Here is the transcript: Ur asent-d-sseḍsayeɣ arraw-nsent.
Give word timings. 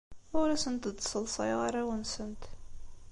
Ur 0.39 0.47
asent-d-sseḍsayeɣ 0.55 1.59
arraw-nsent. 1.67 2.43